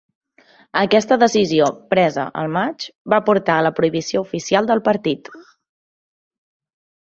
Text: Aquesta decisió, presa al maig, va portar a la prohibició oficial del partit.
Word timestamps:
Aquesta 0.79 1.17
decisió, 1.23 1.67
presa 1.95 2.23
al 2.45 2.49
maig, 2.55 2.87
va 3.15 3.21
portar 3.29 3.59
a 3.59 3.67
la 3.69 3.73
prohibició 3.81 4.25
oficial 4.29 4.73
del 4.73 4.85
partit. 4.91 5.33